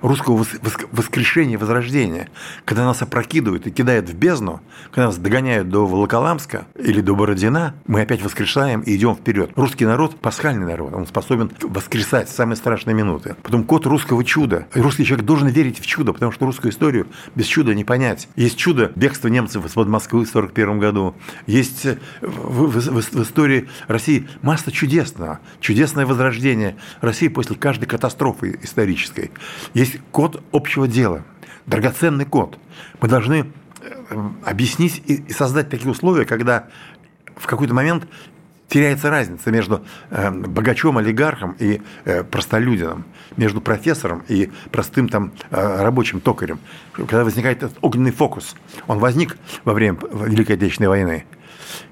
[0.00, 0.44] русского
[0.92, 2.28] воскрешения, возрождения,
[2.64, 7.74] когда нас опрокидывают и кидают в бездну, когда нас догоняют до Волоколамска или до Бородина,
[7.86, 9.50] мы опять воскрешаем и идем вперед.
[9.56, 13.36] Русский народ– пасхальный народ, он способен воскресать в самые страшные минуты.
[13.42, 14.66] Потом код русского чуда.
[14.74, 18.28] русский человек должен верить в чудо, потому что русскую историю без чуда не понять.
[18.36, 21.14] Есть чудо бегства немцев из-под Москвы в 1941 году.
[21.46, 25.40] Есть э, в, в, в, в истории России масса чудесного.
[25.60, 29.30] Чудесное возрождение России после каждой катастрофы исторической.
[29.74, 31.24] Есть код общего дела,
[31.66, 32.58] драгоценный код.
[33.00, 36.68] Мы должны э, объяснить и создать такие условия, когда
[37.36, 38.06] в какой-то момент
[38.68, 43.04] теряется разница между э, богачом, олигархом и э, простолюдином,
[43.36, 46.58] между профессором и простым там э, рабочим токарем.
[46.92, 48.56] Когда возникает этот огненный фокус,
[48.86, 51.24] он возник во время Великой Отечественной войны.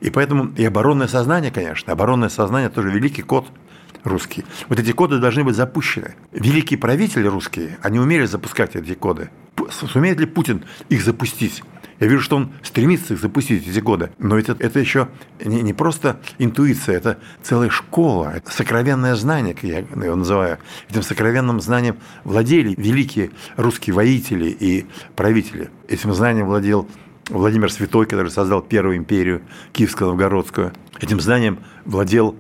[0.00, 3.46] И поэтому и оборонное сознание, конечно, оборонное сознание тоже великий код
[4.04, 4.44] русский.
[4.68, 6.14] Вот эти коды должны быть запущены.
[6.32, 9.30] Великие правители русские, они умели запускать эти коды.
[9.70, 11.62] Сумеет ли Путин их запустить?
[12.00, 14.10] Я вижу, что он стремится их запустить эти годы.
[14.18, 15.08] Но это, это еще
[15.42, 20.58] не, не просто интуиция, это целая школа, это сокровенное знание, как я его называю.
[20.90, 25.70] Этим сокровенным знанием владели великие русские воители и правители.
[25.88, 26.88] Этим знанием владел
[27.28, 30.74] Владимир Святой, который создал первую империю Киевско-Новгородскую.
[31.00, 32.36] Этим знанием владел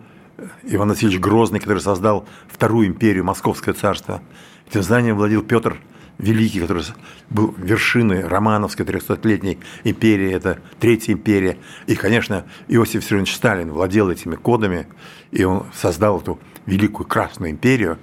[0.64, 4.22] Иван Васильевич Грозный, который создал вторую империю, Московское царство.
[4.68, 5.78] Этим знанием владел Петр
[6.18, 6.84] великий, который
[7.30, 11.58] был вершиной Романовской 300-летней империи, это Третья империя.
[11.86, 14.86] И, конечно, Иосиф Виссарионович Сталин владел этими кодами,
[15.30, 17.98] и он создал эту великую Красную империю.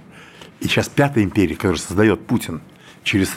[0.59, 2.61] И сейчас Пятая империя, которую создает Путин,
[3.03, 3.29] через,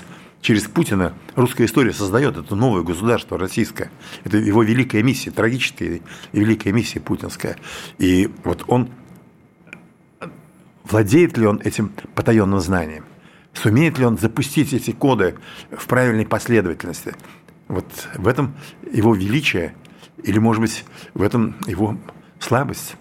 [0.44, 3.90] через Путина русская история создает это новое государство российское.
[4.24, 6.02] Это его великая миссия, трагическая
[6.32, 7.56] и великая миссия путинская.
[7.96, 8.90] И вот он
[10.84, 13.06] владеет ли он этим потаенным знанием?
[13.54, 15.36] Сумеет ли он запустить эти коды
[15.70, 17.14] в правильной последовательности?
[17.68, 18.54] Вот в этом
[18.92, 19.74] его величие,
[20.22, 21.96] или, может быть, в этом его
[22.38, 22.96] слабость.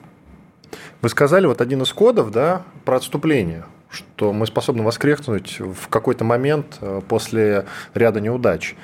[1.02, 6.24] Вы сказали вот один из кодов, да, про отступление, что мы способны воскреснуть в какой-то
[6.24, 8.76] момент э, после ряда неудач.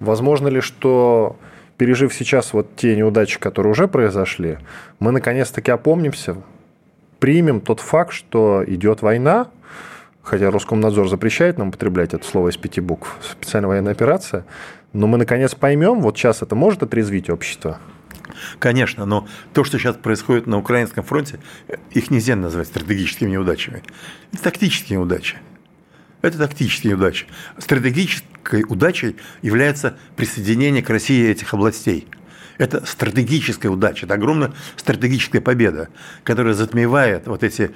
[0.00, 1.36] Возможно ли, что
[1.76, 4.58] пережив сейчас вот те неудачи, которые уже произошли,
[4.98, 6.36] мы наконец-таки опомнимся,
[7.18, 9.48] примем тот факт, что идет война,
[10.22, 14.44] хотя Роскомнадзор запрещает нам употреблять это слово из пяти букв, специальная военная операция,
[14.92, 17.78] но мы наконец поймем, вот сейчас это может отрезвить общество?
[18.58, 21.38] Конечно, но то, что сейчас происходит на украинском фронте,
[21.90, 23.82] их нельзя назвать стратегическими неудачами.
[24.32, 25.36] Это тактические неудачи.
[26.20, 27.26] Это тактические неудачи.
[27.58, 32.06] Стратегической удачей является присоединение к России этих областей–
[32.58, 35.88] это стратегическая удача, это огромная стратегическая победа,
[36.22, 37.72] которая затмевает вот эти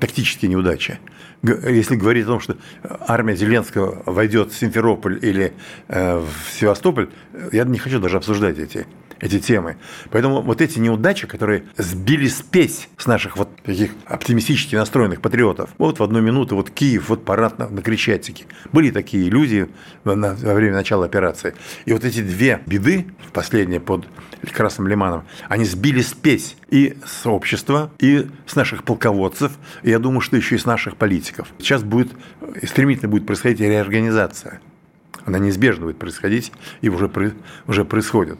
[0.00, 0.98] тактические неудачи.
[1.42, 5.52] Если говорить о том, что армия Зеленского войдет в Симферополь или
[5.86, 7.10] э, в Севастополь,
[7.52, 8.88] я не хочу даже обсуждать эти
[9.20, 9.76] эти темы.
[10.10, 15.70] Поэтому вот эти неудачи, которые сбили спесь с наших вот таких оптимистически настроенных патриотов.
[15.78, 18.44] Вот в одну минуту вот Киев, вот парад на, на Крещатике.
[18.72, 19.68] Были такие люди
[20.04, 21.54] во время начала операции.
[21.84, 24.06] И вот эти две беды, последние под
[24.52, 29.52] Красным Лиманом, они сбили спесь и с общества, и с наших полководцев,
[29.82, 31.48] и я думаю, что еще и с наших политиков.
[31.58, 32.08] Сейчас будет,
[32.62, 34.60] стремительно будет происходить реорганизация.
[35.24, 37.10] Она неизбежно будет происходить и уже,
[37.66, 38.38] уже происходит.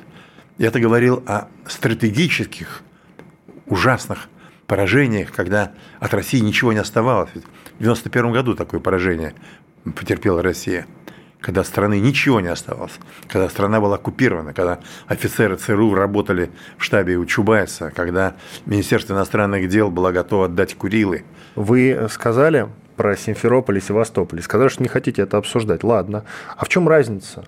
[0.58, 2.82] Я-то говорил о стратегических,
[3.66, 4.28] ужасных
[4.66, 7.30] поражениях, когда от России ничего не оставалось.
[7.34, 9.34] Ведь в 1991 году такое поражение
[9.84, 10.86] потерпела Россия,
[11.40, 17.16] когда страны ничего не оставалось, когда страна была оккупирована, когда офицеры ЦРУ работали в штабе
[17.16, 18.34] у Чубайса, когда
[18.66, 21.24] Министерство иностранных дел было готово отдать Курилы.
[21.54, 25.84] Вы сказали про Симферополь и Севастополь, сказали, что не хотите это обсуждать.
[25.84, 26.24] Ладно.
[26.56, 27.44] А в чем разница?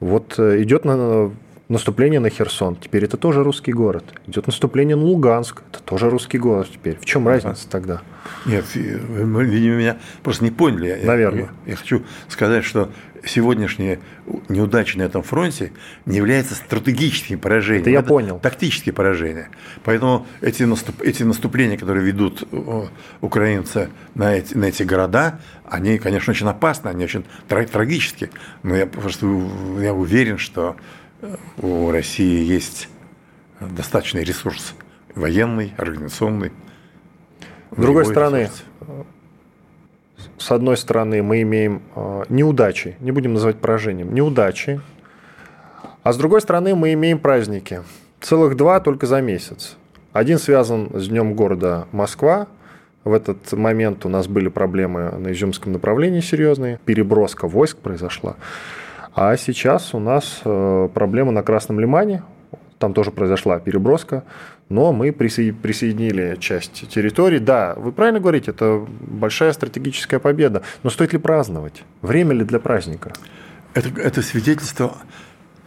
[0.00, 1.32] Вот э, идет на
[1.72, 4.04] наступление на Херсон, теперь это тоже русский город.
[4.26, 6.98] Идет наступление на Луганск, это тоже русский город теперь.
[6.98, 8.02] В чем разница тогда?
[8.46, 11.00] Нет, вы, видимо, меня просто не поняли.
[11.02, 11.50] Наверное.
[11.66, 12.90] Я, я хочу сказать, что
[13.24, 14.00] сегодняшние
[14.48, 15.72] неудачи на этом фронте
[16.06, 17.82] не являются стратегическими поражениями.
[17.82, 18.38] Это я это понял.
[18.38, 19.48] Тактические поражения.
[19.84, 22.46] Поэтому эти, наступ, эти наступления, которые ведут
[23.20, 28.30] украинцы на эти, на эти города, они, конечно, очень опасны, они очень трагические.
[28.62, 29.26] Но я просто
[29.80, 30.76] я уверен, что
[31.58, 32.88] у России есть
[33.60, 34.74] достаточный ресурс
[35.14, 36.52] военный, организационный.
[37.70, 38.64] С другой стороны, ресурс.
[40.38, 44.80] с одной стороны, мы имеем э, неудачи, не будем называть поражением, неудачи,
[46.02, 47.82] а с другой стороны, мы имеем праздники.
[48.20, 49.76] Целых два только за месяц.
[50.12, 52.48] Один связан с Днем города Москва.
[53.04, 56.78] В этот момент у нас были проблемы на Изюмском направлении серьезные.
[56.84, 58.36] Переброска войск произошла.
[59.14, 62.22] А сейчас у нас э, проблема на Красном Лимане.
[62.78, 64.24] Там тоже произошла переброска,
[64.68, 67.38] но мы присоединили часть территории.
[67.38, 70.62] Да, вы правильно говорите, это большая стратегическая победа.
[70.82, 71.84] Но стоит ли праздновать?
[72.00, 73.12] Время ли для праздника?
[73.74, 74.96] Это, это свидетельство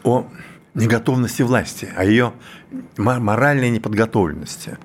[0.03, 0.25] о
[0.73, 2.33] неготовности власти, о ее
[2.97, 4.77] моральной неподготовленности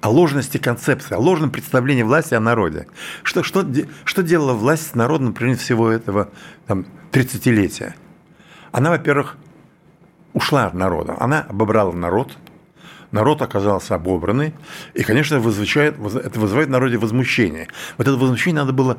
[0.00, 2.86] о ложности концепции, о ложном представлении власти о народе.
[3.22, 3.66] Что, что,
[4.04, 6.30] что делала власть с народом, например, всего этого
[6.66, 7.94] там, 30-летия?
[8.72, 9.36] Она, во-первых,
[10.32, 11.16] ушла от народа.
[11.18, 12.36] Она обобрала народ,
[13.10, 14.54] народ оказался обобранный,
[14.94, 17.68] и, конечно, вызывает, это вызывает в народе возмущение.
[17.96, 18.98] Вот это возмущение надо было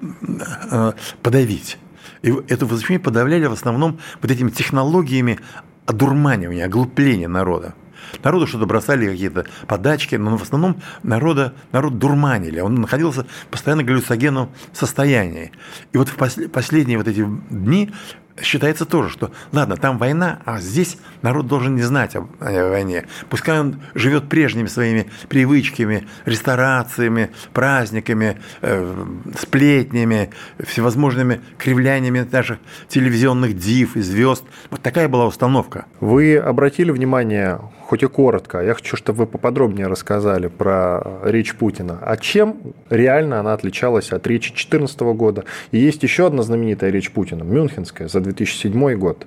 [0.00, 0.92] э,
[1.22, 1.78] подавить.
[2.22, 5.38] И это возмущение подавляли в основном вот этими технологиями
[5.86, 7.74] одурманивания, оглупления народа.
[8.22, 12.60] Народу что-то бросали какие-то подачки, но в основном народа, народ дурманили.
[12.60, 15.52] Он находился постоянно в галлюцогенном состоянии.
[15.92, 17.90] И вот в последние вот эти дни
[18.42, 23.06] считается тоже, что ладно, там война, а здесь народ должен не знать о, войне.
[23.28, 29.04] Пускай он живет прежними своими привычками, ресторациями, праздниками, э,
[29.38, 34.44] сплетнями, всевозможными кривляниями наших телевизионных див и звезд.
[34.70, 35.86] Вот такая была установка.
[36.00, 41.98] Вы обратили внимание, хоть и коротко, я хочу, чтобы вы поподробнее рассказали про речь Путина.
[42.02, 42.58] А чем
[42.90, 45.44] реально она отличалась от речи 2014 года?
[45.70, 49.26] И есть еще одна знаменитая речь Путина, Мюнхенская, за 2007 год.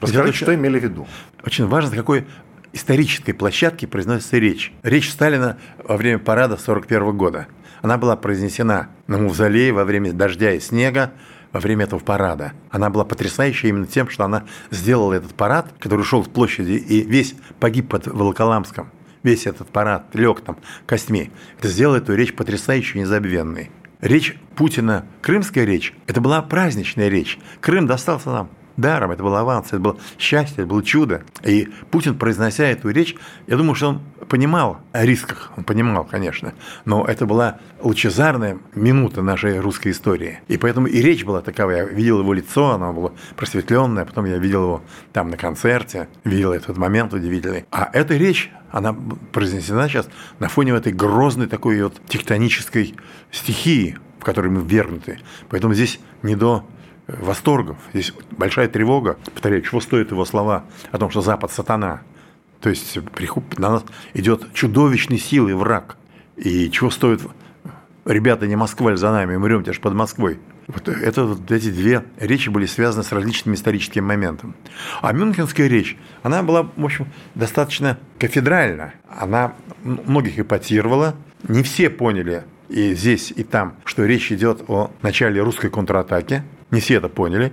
[0.00, 1.06] Расскажите, что имели в виду.
[1.44, 2.26] Очень важно, какой
[2.72, 4.72] исторической площадке произносится речь.
[4.82, 7.46] Речь Сталина во время парада 1941 года.
[7.82, 11.12] Она была произнесена на Мавзолее во время дождя и снега,
[11.52, 12.52] во время этого парада.
[12.70, 17.02] Она была потрясающая именно тем, что она сделала этот парад, который шел с площади и
[17.02, 18.90] весь погиб под Волоколамском.
[19.22, 21.30] Весь этот парад лег там костьми.
[21.58, 23.70] Это сделало эту речь потрясающей, незабвенной.
[24.00, 27.38] Речь Путина, крымская речь, это была праздничная речь.
[27.60, 31.22] Крым достался нам даром, это был аванс, это было счастье, это было чудо.
[31.44, 33.14] И Путин, произнося эту речь,
[33.46, 39.22] я думаю, что он понимал о рисках, он понимал, конечно, но это была лучезарная минута
[39.22, 40.40] нашей русской истории.
[40.48, 44.38] И поэтому и речь была такова, я видел его лицо, оно было просветленное, потом я
[44.38, 47.66] видел его там на концерте, видел этот момент удивительный.
[47.70, 48.94] А эта речь, она
[49.32, 52.94] произнесена сейчас на фоне этой грозной такой вот тектонической
[53.32, 55.18] стихии, в которой мы ввергнуты.
[55.48, 56.64] Поэтому здесь не до
[57.08, 59.18] восторгов, здесь большая тревога.
[59.32, 62.02] Повторяю, чего стоят его слова о том, что Запад– сатана.
[62.60, 62.98] То есть
[63.56, 65.96] на нас идет чудовищной силой враг.
[66.36, 67.22] И чего стоит
[68.04, 70.38] ребята, не Москва за нами, умрем аж под Москвой.
[70.66, 74.52] Вот это, вот эти две речи были связаны с различными историческими моментами.
[75.00, 78.92] А Мюнхенская речь, она была, в общем, достаточно кафедральна.
[79.08, 81.14] Она многих эпатировала.
[81.46, 86.42] Не все поняли и здесь, и там, что речь идет о начале русской контратаки.
[86.70, 87.52] Не все это поняли,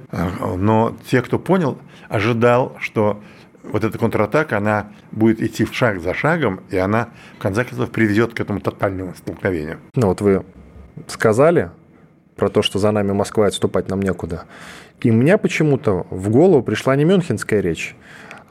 [0.58, 1.78] но те, кто понял,
[2.10, 3.22] ожидал, что
[3.64, 8.34] вот эта контратака, она будет идти шаг за шагом, и она, в конце концов, приведет
[8.34, 9.80] к этому тотальному столкновению.
[9.96, 10.44] Ну вот вы
[11.08, 11.72] сказали
[12.36, 14.44] про то, что за нами Москва отступать нам некуда.
[15.02, 17.96] И у меня почему-то в голову пришла не мюнхенская речь,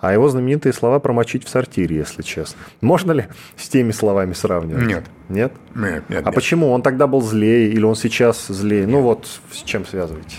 [0.01, 2.61] а его знаменитые слова промочить в сортире, если честно.
[2.81, 4.87] Можно ли с теми словами сравнивать?
[4.87, 5.05] Нет.
[5.29, 5.53] Нет?
[5.75, 6.23] Нет, нет.
[6.23, 6.35] А нет.
[6.35, 6.71] почему?
[6.71, 8.83] Он тогда был злее или он сейчас злее?
[8.83, 8.97] Ну нет.
[8.97, 10.37] Ну вот с чем связываете?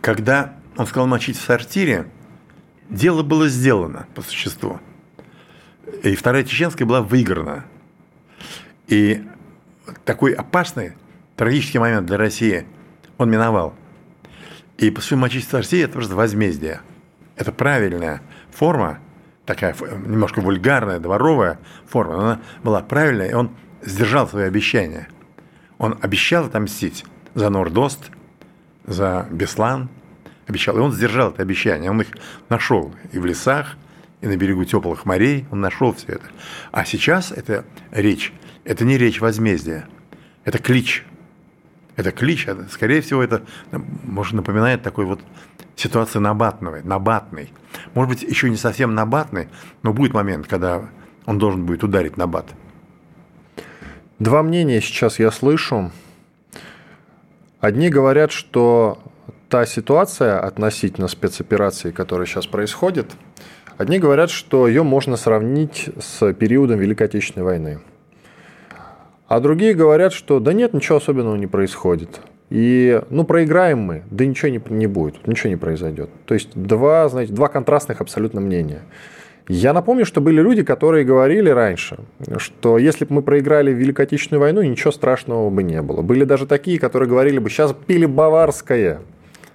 [0.00, 2.06] Когда он сказал мочить в сортире,
[2.88, 4.80] дело было сделано по существу.
[6.02, 7.64] И Вторая Чеченская была выиграна.
[8.86, 9.24] И
[10.04, 10.94] такой опасный,
[11.36, 12.66] трагический момент для России
[13.18, 13.74] он миновал.
[14.78, 16.80] И по сути мочить в сортире– это просто возмездие.
[17.36, 19.00] Это правильная форма,
[19.44, 19.74] такая
[20.06, 23.50] немножко вульгарная, дворовая форма, но она была правильная, и он
[23.82, 25.08] сдержал свои обещания.
[25.78, 28.10] Он обещал отомстить за Нордост,
[28.90, 29.88] за Беслан,
[30.46, 30.76] обещал.
[30.76, 31.90] И он сдержал это обещание.
[31.90, 32.08] Он их
[32.48, 33.76] нашел и в лесах,
[34.20, 35.46] и на берегу теплых морей.
[35.50, 36.26] Он нашел все это.
[36.72, 38.32] А сейчас это речь,
[38.64, 39.88] это не речь возмездия,
[40.44, 41.04] это клич.
[41.96, 43.42] Это клич, скорее всего, это
[44.04, 45.20] может напоминает такой вот
[45.76, 47.52] ситуацию набатной, набатной.
[47.94, 49.48] Может быть, еще не совсем набатной,
[49.82, 50.88] но будет момент, когда
[51.26, 52.46] он должен будет ударить набат.
[54.18, 55.90] Два мнения сейчас я слышу.
[57.60, 58.98] Одни говорят, что
[59.50, 63.06] та ситуация относительно спецоперации, которая сейчас происходит,
[63.76, 67.80] одни говорят, что ее можно сравнить с периодом Великой Отечественной войны.
[69.28, 72.20] А другие говорят, что да нет, ничего особенного не происходит.
[72.48, 76.10] И, ну, проиграем мы, да ничего не, не будет, ничего не произойдет.
[76.24, 78.82] То есть два, знаете, два контрастных абсолютно мнения.
[79.48, 81.98] Я напомню, что были люди, которые говорили раньше,
[82.38, 86.02] что если бы мы проиграли Великую Отечественную войну, ничего страшного бы не было.
[86.02, 89.00] Были даже такие, которые говорили бы, сейчас пили баварское.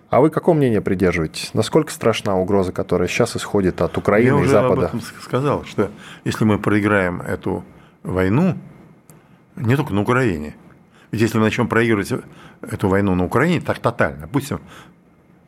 [0.09, 1.51] А вы какого мнения придерживаетесь?
[1.53, 4.81] Насколько страшна угроза, которая сейчас исходит от Украины Я и уже Запада?
[4.81, 5.89] Я об этом сказал, что
[6.23, 7.63] если мы проиграем эту
[8.03, 8.55] войну,
[9.55, 10.55] не только на Украине,
[11.11, 12.11] ведь если мы начнем проигрывать
[12.61, 14.59] эту войну на Украине так тотально, допустим,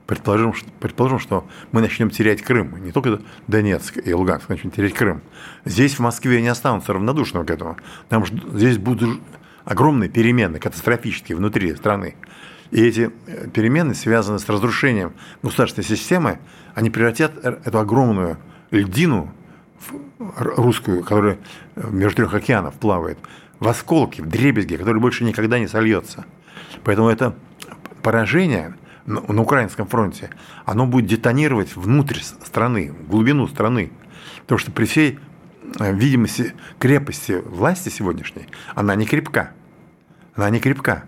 [0.08, 4.93] предположим, что, предположим, что мы начнем терять Крым, не только Донецк и Луганск, начнем терять
[4.93, 5.22] Крым.
[5.66, 7.78] Здесь, в Москве, не останутся равнодушными к этому.
[8.10, 9.20] Там здесь будут
[9.66, 12.16] огромные перемены, катастрофические внутри страны.
[12.72, 16.39] И эти э, перемены, связанные с разрушением государственной системы,
[16.74, 18.38] они превратят эту огромную
[18.72, 19.34] льдину
[20.38, 21.38] русскую, которая
[21.76, 23.18] между трех океанов плавает,
[23.60, 26.26] в осколки, в дребезги, который больше никогда не сольется.
[26.84, 27.36] Поэтому это
[28.03, 28.76] поражение
[29.08, 30.30] на украинском фронте,
[30.66, 33.91] оно будет детонировать внутрь страны, в глубину страны.
[34.41, 35.20] Потому что при всей
[35.80, 39.51] э, видимости крепости власти сегодняшней, она не крепка.
[40.36, 41.05] Она не крепка.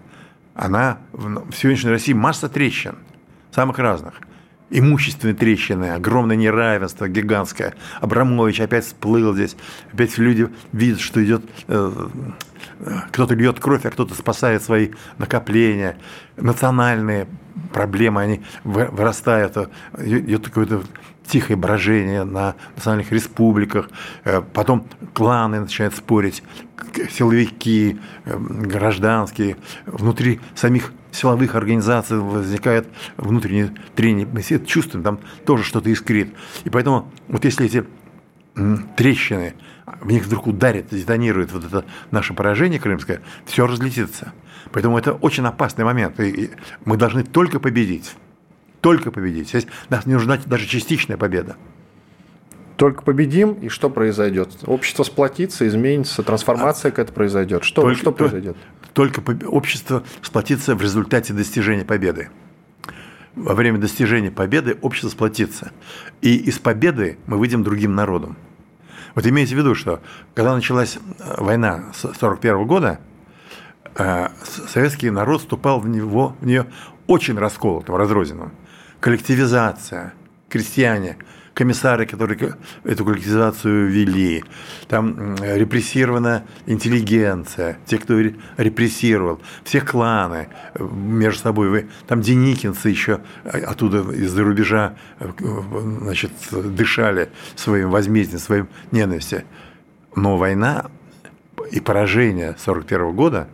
[0.55, 2.97] Она в сегодняшней России масса трещин,
[3.51, 4.15] самых разных
[4.69, 7.73] имущественные трещины, огромное неравенство гигантское.
[8.01, 9.55] Абрамович опять всплыл здесь,
[9.91, 11.91] опять люди видят, что идет э,
[13.11, 15.97] кто-то льет кровь, а кто-то спасает свои накопления.
[16.37, 17.27] Национальные
[17.73, 19.57] проблемы, они вырастают,
[19.97, 20.83] идет какое-то
[21.29, 23.89] тихое брожение на национальных республиках,
[24.23, 26.43] э, потом кланы начинают спорить,
[27.11, 32.87] силовики, э, гражданские, внутри самих силовых организаций возникает
[33.17, 34.27] внутреннее трение.
[34.31, 36.33] Мы все это чувствуем, там тоже что-то искрит.
[36.63, 37.85] И поэтому вот если эти
[38.95, 39.55] трещины,
[40.01, 44.33] в них вдруг ударит, детонирует вот это наше поражение крымское, все разлетится.
[44.71, 46.19] Поэтому это очень опасный момент.
[46.19, 46.51] И
[46.85, 48.15] мы должны только победить.
[48.81, 49.49] Только победить.
[49.49, 51.57] Здесь нас не нужна даже частичная победа.
[52.79, 54.51] Только победим, и что произойдет?
[54.65, 57.65] Общество сплотится, изменится, трансформация какая-то произойдет.
[57.65, 58.55] Что, только, что произойдет?
[58.93, 62.29] Только общество сплотится в результате достижения победы.
[63.35, 65.73] Во время достижения победы общество сплотится.
[66.21, 68.37] И из победы мы выйдем другим народом.
[69.13, 69.99] Вот имейте в виду, что
[70.33, 73.01] когда началась э, война с 1941 года,
[73.97, 74.29] э,
[74.69, 76.67] советский народ вступал в, него, в нее
[77.07, 78.53] очень расколотым, разрозненным.
[79.01, 80.13] Коллективизация,
[80.47, 81.17] крестьяне–
[81.59, 82.55] комиссары, которые
[82.85, 84.45] эту коллективизацию вели,
[84.87, 88.17] там репрессирована интеллигенция, те, кто
[88.55, 95.29] репрессировал, все кланы э, между собой, вы, там деникинцы еще э, оттуда из-за рубежа э,
[95.99, 99.43] значит, дышали своим возмездием, своим ненавистью.
[100.15, 100.85] Но война
[101.71, 103.49] и поражение 1941 года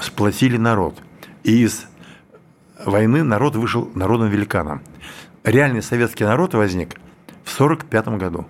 [0.00, 0.98] сплотили народ.
[1.44, 1.86] И из
[2.84, 4.82] войны народ вышел народом-великаном
[5.44, 6.94] реальный советский народ возник
[7.44, 8.46] в 1945 году.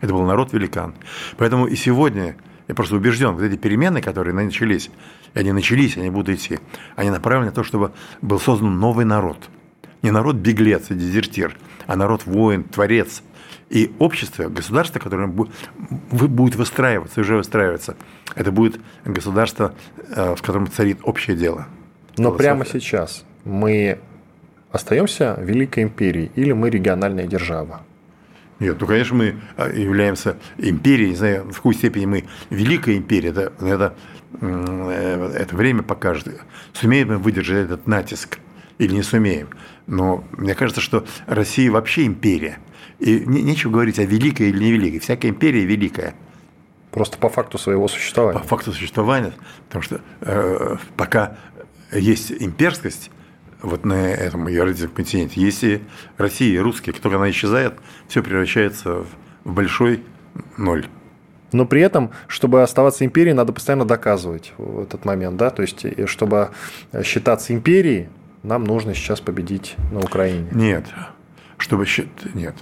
[0.00, 0.94] Это был народ-великан.
[1.36, 2.36] Поэтому и сегодня
[2.68, 4.90] я просто убежден, вот эти перемены, которые начались,
[5.34, 6.58] и они начались, они будут идти,
[6.96, 9.38] они направлены на то, чтобы был создан новый народ.
[10.02, 13.22] Не народ-беглец и дезертир, а народ-воин, творец.
[13.70, 17.96] И общество, государство, которое будет выстраиваться, уже выстраивается,
[18.34, 19.74] это будет государство,
[20.08, 21.66] э, в котором царит общее дело.
[22.18, 24.00] Но прямо сейчас мы
[24.72, 27.82] остаемся великой империей или мы региональная держава?
[28.58, 33.30] Нет, ну, конечно, мы а, являемся империей, не знаю, в какой степени мы великая империя,
[33.30, 33.94] это, это,
[34.40, 36.28] э, это время покажет,
[36.72, 38.38] сумеем мы выдержать этот натиск
[38.78, 39.48] или не сумеем.
[39.86, 42.58] Но мне кажется, что Россия вообще империя.
[42.98, 45.00] И нечего говорить о великой или невеликой.
[45.00, 46.14] Всякая империя великая.
[46.92, 48.38] Просто по факту своего существования.
[48.38, 49.32] По факту существования.
[49.66, 51.36] Потому что э, пока
[51.90, 53.10] есть имперскость,
[53.62, 55.40] вот на этом евразийском континенте.
[55.40, 55.82] Если
[56.18, 57.74] Россия и русские, как только она исчезает,
[58.08, 59.04] все превращается
[59.44, 60.04] в большой
[60.56, 60.86] ноль.
[61.52, 65.84] Но при этом, чтобы оставаться империей, надо постоянно доказывать в этот момент, да, то есть,
[66.08, 66.50] чтобы
[67.04, 68.08] считаться империей,
[68.42, 70.48] нам нужно сейчас победить на Украине.
[70.50, 70.86] Нет,
[71.58, 71.86] чтобы
[72.34, 72.56] нет,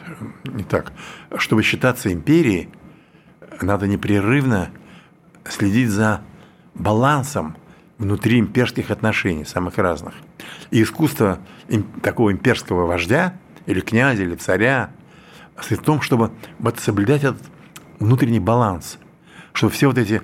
[0.44, 0.92] не так.
[1.36, 2.68] Чтобы считаться империей,
[3.62, 4.70] надо непрерывно
[5.48, 6.22] следить за
[6.74, 7.56] балансом
[8.00, 10.14] внутри имперских отношений, самых разных.
[10.70, 11.38] И искусство
[12.02, 13.34] такого имперского вождя,
[13.66, 14.90] или князя, или царя,
[15.56, 17.42] состоит в том, чтобы вот соблюдать этот
[17.98, 18.98] внутренний баланс,
[19.52, 20.22] чтобы все вот эти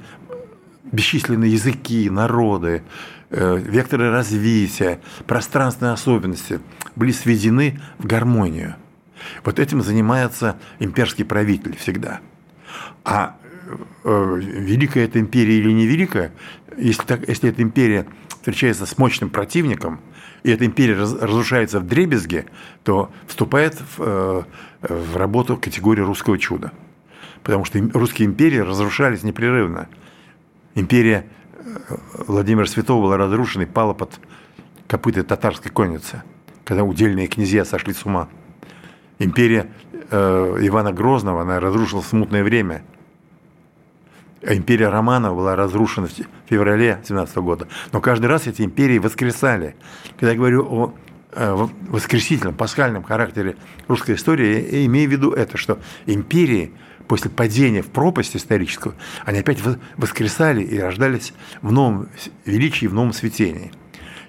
[0.90, 2.82] бесчисленные языки, народы,
[3.30, 6.60] э, векторы развития, пространственные особенности
[6.96, 8.76] были сведены в гармонию.
[9.44, 12.20] Вот этим занимается имперский правитель всегда.
[13.04, 13.36] А
[14.04, 16.32] великая эта империя или не великая,
[16.76, 20.00] если, так, если эта империя встречается с мощным противником,
[20.42, 22.46] и эта империя разрушается в дребезге,
[22.84, 24.42] то вступает в, э,
[24.82, 26.72] в работу категория русского чуда.
[27.42, 29.88] Потому что русские империи разрушались непрерывно.
[30.76, 31.26] Империя
[31.58, 31.96] э,
[32.28, 34.20] Владимира Святого была разрушена и пала под
[34.86, 36.22] копыты татарской конницы,
[36.64, 38.28] когда удельные князья сошли с ума.
[39.18, 39.68] Империя
[40.10, 42.82] э, Ивана Грозного, она разрушилась в смутное время–
[44.48, 47.68] империя Романов была разрушена в феврале 17 года.
[47.92, 49.76] Но каждый раз эти империи воскресали.
[50.18, 50.94] Когда я говорю о
[51.32, 53.56] э, воскресительном, пасхальном характере
[53.88, 56.72] русской истории, я имею в виду это, что империи
[57.08, 58.94] после падения в пропасть историческую,
[59.24, 59.58] они опять
[59.96, 61.32] воскресали и рождались
[61.62, 62.08] в новом
[62.44, 63.72] величии, в новом цветении.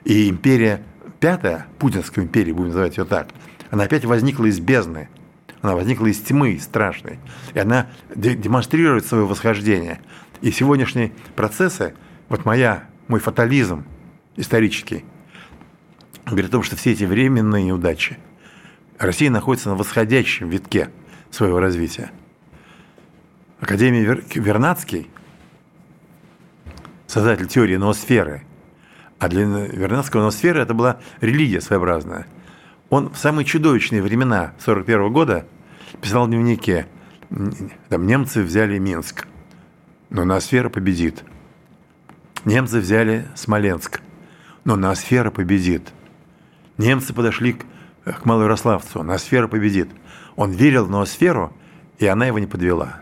[0.04, 0.84] И империя
[1.20, 3.30] пятая, Путинская империя, будем называть ее так,
[3.72, 5.10] она опять возникла из бездны.
[5.62, 7.20] Она возникла из тьмы страшной.
[7.54, 10.00] И она демонстрирует свое восхождение.
[10.42, 11.96] И сегодняшние процессы,
[12.30, 13.86] вот моя, мой фатализм
[14.36, 15.04] исторический,
[16.26, 18.18] говорит о том, что все эти временные неудачи,
[19.00, 20.90] Россия находится на восходящем витке
[21.32, 22.12] своего развития.
[23.60, 25.10] Академия Вернадский,
[27.08, 28.44] создатель теории ноосферы,
[29.20, 32.28] а для Вернадского ноосфера это была религия своеобразная.
[32.90, 35.46] Он в самые чудовищные времена 1941 года
[36.02, 36.88] писал в дневнике,
[37.90, 39.28] там, немцы взяли Минск,
[40.10, 41.24] но ноосфера победит.
[42.46, 44.02] Немцы взяли Смоленск,
[44.64, 45.92] но ноосфера победит.
[46.78, 47.66] Немцы подошли к,
[48.06, 49.90] к Малоярославцу, ноосфера победит.
[50.38, 51.52] Он верил в ноосферу,
[51.98, 53.02] и она его не подвела.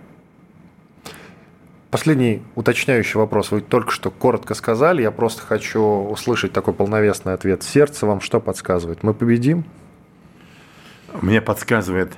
[1.95, 3.51] Последний уточняющий вопрос.
[3.51, 5.01] Вы только что коротко сказали.
[5.01, 7.63] Я просто хочу услышать такой полновесный ответ.
[7.63, 9.01] Сердце вам что подсказывает?
[9.01, 9.63] Мы победим?
[11.21, 12.11] Мне подсказывает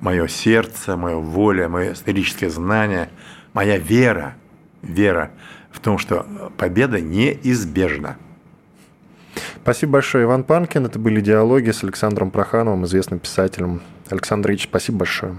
[0.00, 3.08] мое сердце, моя воля, мое историческое знание,
[3.54, 4.34] моя вера,
[4.82, 5.30] вера
[5.70, 6.26] в том, что
[6.58, 8.18] победа неизбежна.
[9.62, 10.84] Спасибо большое, Иван Панкин.
[10.84, 13.80] Это были диалоги с Александром Прохановым, известным писателем.
[14.10, 15.38] Александр Ильич, спасибо большое.